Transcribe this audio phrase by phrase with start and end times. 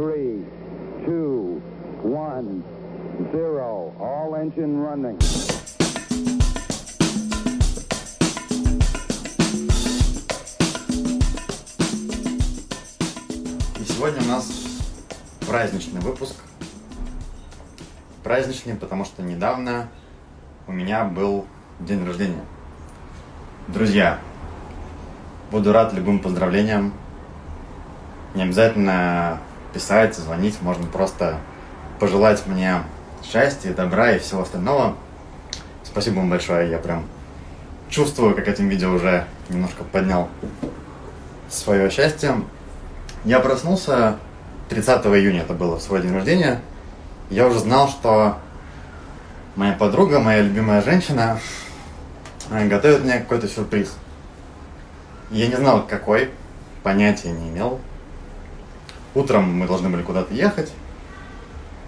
[0.00, 0.42] three,
[1.04, 1.60] two,
[2.02, 2.64] one,
[3.32, 3.92] zero.
[4.00, 5.18] All engine running.
[13.78, 14.50] И сегодня у нас
[15.46, 16.36] праздничный выпуск.
[18.24, 19.90] Праздничный, потому что недавно
[20.66, 21.44] у меня был
[21.78, 22.44] день рождения.
[23.68, 24.18] Друзья,
[25.50, 26.94] буду рад любым поздравлениям.
[28.34, 29.40] Не обязательно
[29.72, 31.38] писать, звонить, можно просто
[31.98, 32.82] пожелать мне
[33.22, 34.96] счастья, добра и всего остального.
[35.84, 37.06] Спасибо вам большое, я прям
[37.88, 40.28] чувствую, как этим видео уже немножко поднял
[41.48, 42.42] свое счастье.
[43.24, 44.16] Я проснулся
[44.70, 46.60] 30 июня, это было в свой день рождения.
[47.28, 48.38] Я уже знал, что
[49.56, 51.38] моя подруга, моя любимая женщина,
[52.50, 53.92] э, готовит мне какой-то сюрприз.
[55.30, 56.30] Я не знал, какой,
[56.82, 57.80] понятия не имел.
[59.14, 60.72] Утром мы должны были куда-то ехать.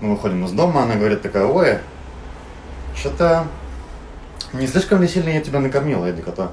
[0.00, 1.78] Мы выходим из дома, она говорит такая, ой,
[2.96, 3.46] что-то
[4.52, 6.48] не слишком ли сильно я тебя накормила, я такой,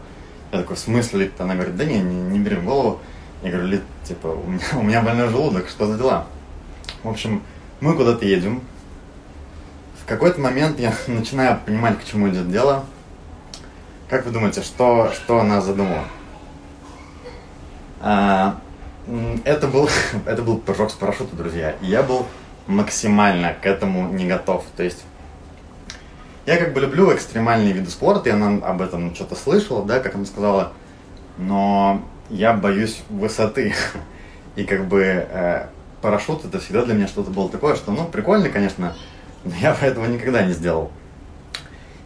[0.52, 1.42] я такой, в смысле, Лид?
[1.42, 3.00] Она говорит, да не, не, не бери в голову.
[3.44, 6.28] Я говорю, Лид, типа, у меня, у меня больной желудок, что за дела?
[7.04, 7.42] В общем,
[7.82, 8.62] мы куда-то едем.
[10.02, 12.86] В какой-то момент я начинаю понимать, к чему идет дело.
[14.10, 16.06] Как вы думаете, что, что она задумала?
[18.02, 18.60] А,
[19.44, 19.90] это был,
[20.26, 21.76] это был прыжок с парашюта, друзья.
[21.82, 22.28] Я был
[22.68, 24.64] максимально к этому не готов.
[24.76, 25.04] То есть
[26.46, 30.16] я как бы люблю экстремальные виды спорта, и она об этом что-то слышала, да, как
[30.16, 30.74] она сказала,
[31.38, 33.74] но я боюсь высоты.
[34.56, 35.68] И как бы э,
[36.02, 38.96] парашют это всегда для меня что-то было такое, что, ну, прикольно, конечно,
[39.46, 40.92] но я бы этого никогда не сделал.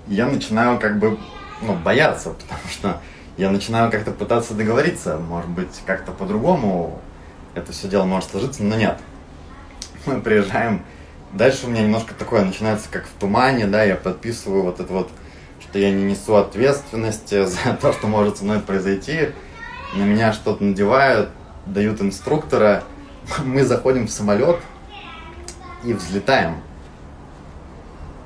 [0.07, 1.17] И я начинаю как бы,
[1.61, 3.01] ну, бояться, потому что
[3.37, 6.99] я начинаю как-то пытаться договориться, может быть, как-то по-другому
[7.55, 8.97] это все дело может сложиться, но нет.
[10.05, 10.83] Мы приезжаем
[11.33, 15.09] Дальше у меня немножко такое начинается, как в тумане, да, я подписываю вот это вот,
[15.59, 19.29] что я не несу ответственности за то, что может со мной произойти.
[19.95, 21.29] На меня что-то надевают,
[21.65, 22.83] дают инструктора.
[23.43, 24.59] Мы заходим в самолет
[25.83, 26.57] и взлетаем.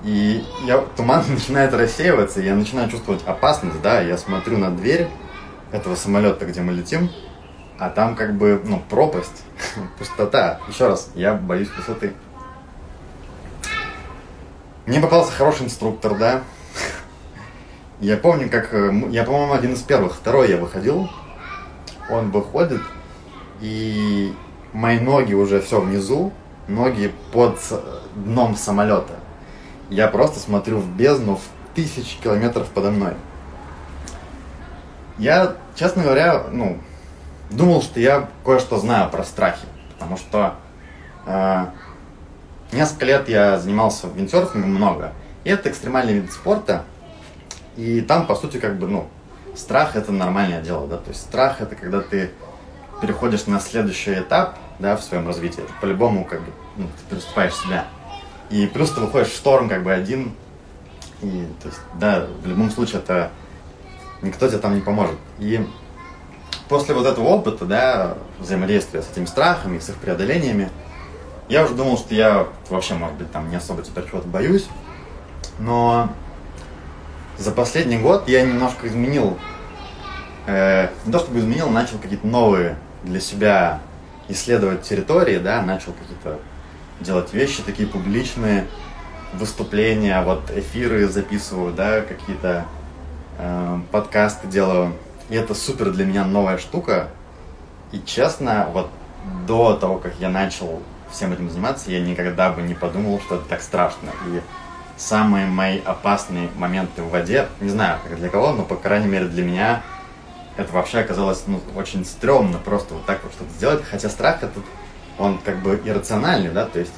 [0.03, 5.07] И я, туман начинает рассеиваться, я начинаю чувствовать опасность, да, я смотрю на дверь
[5.71, 7.09] этого самолета, где мы летим,
[7.79, 9.43] а там как бы, ну, пропасть,
[9.97, 10.59] пустота.
[10.67, 12.13] Еще раз, я боюсь высоты.
[14.85, 16.43] Мне попался хороший инструктор, да.
[17.99, 18.73] Я помню, как...
[18.73, 20.13] э, Я, по-моему, один из первых.
[20.13, 21.09] Второй я выходил.
[22.09, 22.81] Он выходит,
[23.59, 24.33] и
[24.71, 26.31] мои ноги уже все внизу.
[26.69, 27.81] Ноги под с-
[28.15, 29.15] дном самолета.
[29.89, 33.13] Я просто смотрю в бездну в тысячи километров подо мной.
[35.17, 36.77] Я, честно говоря, ну,
[37.49, 39.65] думал, что я кое-что знаю про страхи.
[39.93, 40.55] Потому что
[41.25, 41.65] э,
[42.71, 45.13] Несколько лет я занимался виндсерфингом много.
[45.45, 46.83] И это экстремальный вид спорта.
[47.77, 49.07] И там, по сути, как бы, ну,
[49.55, 50.97] страх это нормальное дело, да.
[50.97, 52.31] То есть страх это когда ты
[53.01, 55.63] переходишь на следующий этап, да, в своем развитии.
[55.63, 57.85] Это по-любому, как бы, ну, ты переступаешь себя.
[58.49, 60.33] И плюс ты выходишь в шторм, как бы, один.
[61.21, 63.31] И, то есть, да, в любом случае это
[64.21, 65.17] никто тебе там не поможет.
[65.39, 65.65] И
[66.69, 70.69] после вот этого опыта, да, взаимодействия с этими страхами, с их преодолениями,
[71.49, 74.67] я уже думал, что я вообще, может быть, там не особо теперь чего-то боюсь.
[75.59, 76.09] Но
[77.37, 79.37] за последний год я немножко изменил,
[80.45, 83.79] э, не то чтобы изменил, начал какие-то новые для себя
[84.27, 86.39] исследовать территории, да, начал какие-то
[86.99, 88.67] делать вещи такие публичные,
[89.33, 92.65] выступления, вот эфиры записываю, да, какие-то
[93.37, 94.93] э, подкасты делаю.
[95.29, 97.09] И это супер для меня новая штука.
[97.91, 98.89] И честно, вот
[99.45, 100.81] до того, как я начал
[101.11, 104.09] всем этим заниматься, я никогда бы не подумал, что это так страшно.
[104.27, 104.41] И
[104.97, 109.25] самые мои опасные моменты в воде, не знаю, как для кого, но, по крайней мере,
[109.25, 109.83] для меня
[110.57, 113.83] это вообще оказалось ну, очень стрёмно просто вот так вот что-то сделать.
[113.83, 114.63] Хотя страх этот,
[115.17, 116.94] он как бы иррациональный, да, то есть,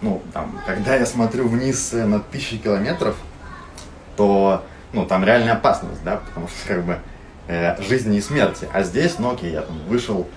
[0.00, 3.16] ну, там, когда я смотрю вниз э, на тысячи километров,
[4.16, 6.98] то, ну, там реальная опасность, да, потому что, как бы,
[7.48, 8.68] э, жизни и смерти.
[8.72, 10.28] А здесь, ну, окей, я там вышел,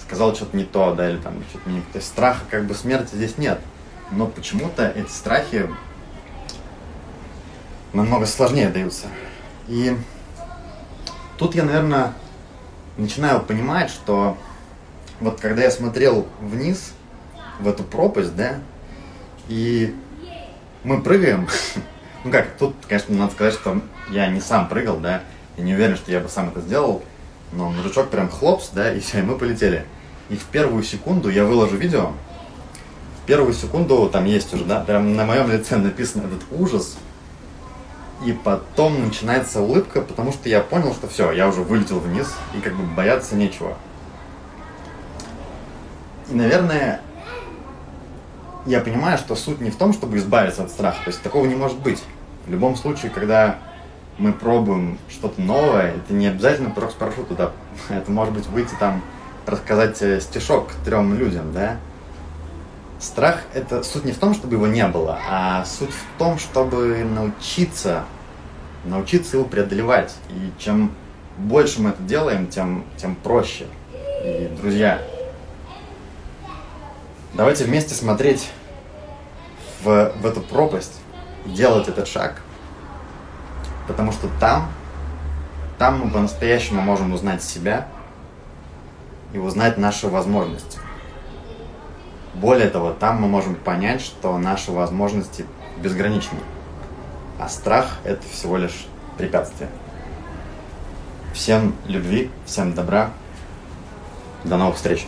[0.00, 1.80] сказал что-то не то, да, или там что-то не...
[1.80, 3.58] То есть страха как бы смерти здесь нет.
[4.12, 5.68] Но почему-то эти страхи
[7.92, 9.06] намного сложнее даются.
[9.66, 9.96] И
[11.38, 12.12] тут я, наверное,
[12.96, 14.38] начинаю понимать, что
[15.20, 16.92] вот когда я смотрел вниз,
[17.58, 18.58] в эту пропасть, да,
[19.48, 19.94] и
[20.84, 21.48] мы прыгаем,
[22.24, 23.80] ну как, тут, конечно, надо сказать, что
[24.10, 25.22] я не сам прыгал, да,
[25.56, 27.02] я не уверен, что я бы сам это сделал,
[27.52, 29.84] но мужичок прям хлопс, да, и все, и мы полетели.
[30.28, 32.12] И в первую секунду я выложу видео,
[33.26, 36.96] первую секунду там есть уже, да, прям на моем лице написан этот ужас.
[38.24, 42.60] И потом начинается улыбка, потому что я понял, что все, я уже вылетел вниз, и
[42.60, 43.76] как бы бояться нечего.
[46.28, 47.00] И, наверное,
[48.66, 50.98] я понимаю, что суть не в том, чтобы избавиться от страха.
[51.04, 52.02] То есть такого не может быть.
[52.46, 53.58] В любом случае, когда
[54.18, 57.52] мы пробуем что-то новое, это не обязательно прыжок с парашюта, да.
[57.94, 59.02] Это может быть выйти там,
[59.46, 61.76] рассказать э, стишок трем людям, да.
[62.98, 67.04] Страх– это суть не в том, чтобы его не было, а суть в том, чтобы
[67.04, 68.04] научиться,
[68.86, 70.14] научиться его преодолевать.
[70.30, 70.92] И чем
[71.36, 73.66] больше мы это делаем, тем, тем проще.
[74.24, 75.02] И, друзья,
[77.36, 78.48] давайте вместе смотреть
[79.82, 81.00] в, в эту пропасть,
[81.44, 82.40] делать этот шаг,
[83.86, 84.68] потому что там,
[85.78, 87.86] там мы по-настоящему можем узнать себя
[89.32, 90.78] и узнать наши возможности.
[92.34, 95.46] Более того, там мы можем понять, что наши возможности
[95.78, 96.38] безграничны,
[97.38, 98.86] а страх– это всего лишь
[99.18, 99.70] препятствие.
[101.34, 103.10] Всем любви, всем добра,
[104.44, 105.06] до новых встреч!